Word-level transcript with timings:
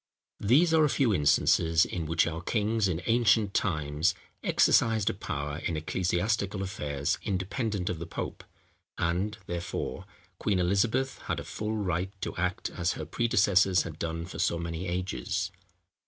These 0.39 0.73
are 0.73 0.83
a 0.83 0.89
few 0.89 1.13
instances 1.13 1.85
in 1.85 2.07
which 2.07 2.25
our 2.25 2.41
kings 2.41 2.87
in 2.87 3.03
ancient 3.05 3.53
times 3.53 4.15
exercised 4.41 5.11
a 5.11 5.13
power 5.13 5.57
in 5.59 5.77
ecclesiastical 5.77 6.63
affairs 6.63 7.19
independent 7.21 7.87
of 7.87 7.99
the 7.99 8.07
pope; 8.07 8.43
and, 8.97 9.37
therefore, 9.45 10.05
Queen 10.39 10.57
Elizabeth 10.57 11.19
had 11.25 11.39
a 11.39 11.43
full 11.43 11.75
right 11.77 12.09
to 12.21 12.35
act 12.35 12.71
as 12.71 12.93
her 12.93 13.05
predecessors 13.05 13.83
had 13.83 13.99
done 13.99 14.25
for 14.25 14.39
so 14.39 14.57
many 14.57 14.87
ages. 14.87 15.51